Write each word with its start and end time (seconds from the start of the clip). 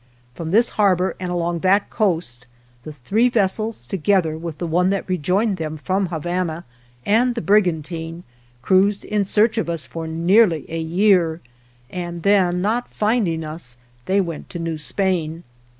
From 0.33 0.49
this 0.49 0.69
harbor 0.81 1.15
and 1.19 1.29
along 1.29 1.59
that 1.59 1.91
coast 1.91 2.47
the 2.81 2.91
three 2.91 3.29
vessels, 3.29 3.85
together 3.85 4.35
with 4.35 4.59
one 4.59 4.89
that 4.89 5.07
rejoined 5.07 5.57
them 5.57 5.77
from 5.77 6.07
Habana 6.07 6.65
and 7.05 7.35
the 7.35 7.39
brigantine, 7.41 8.23
cruised 8.63 9.05
in 9.05 9.25
search 9.25 9.59
of 9.59 9.69
us 9.69 9.85
for 9.85 10.07
nearly 10.07 10.65
a 10.71 10.79
year, 10.79 11.39
and 11.91 12.23
then, 12.23 12.63
not 12.63 12.87
finding 12.87 13.45
us, 13.45 13.77
they 14.07 14.19
went 14.19 14.49
to 14.49 14.57
New 14.57 14.79
Spain. 14.79 15.43